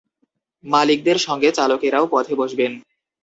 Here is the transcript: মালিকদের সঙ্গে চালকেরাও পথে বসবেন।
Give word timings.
মালিকদের 0.63 1.17
সঙ্গে 1.17 1.49
চালকেরাও 1.51 2.05
পথে 2.11 2.33
বসবেন। 2.35 2.71